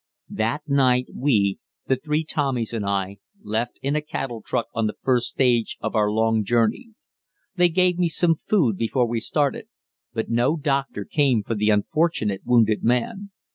That 0.31 0.67
night 0.67 1.09
we, 1.13 1.59
the 1.85 1.95
three 1.95 2.23
Tommies 2.25 2.73
and 2.73 2.83
I, 2.83 3.17
left 3.43 3.77
in 3.83 3.95
a 3.95 4.01
cattle 4.01 4.41
truck 4.43 4.65
on 4.73 4.87
the 4.87 4.95
first 5.03 5.27
stage 5.27 5.77
of 5.79 5.95
our 5.95 6.09
long 6.09 6.43
journey. 6.43 6.95
They 7.55 7.69
gave 7.69 7.99
me 7.99 8.07
some 8.07 8.39
food 8.43 8.77
before 8.77 9.05
we 9.07 9.19
started, 9.19 9.67
but 10.11 10.27
no 10.27 10.57
doctor 10.57 11.05
came 11.05 11.43
for 11.43 11.53
the 11.53 11.69
unfortunate 11.69 12.41
wounded 12.43 12.83
man. 12.83 13.29